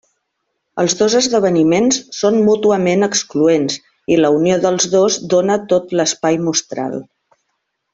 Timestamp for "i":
4.15-4.19